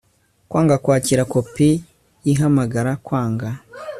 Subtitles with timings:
[0.49, 1.69] Kwanga kwakira kopi
[2.25, 3.49] y ihamagara kwanga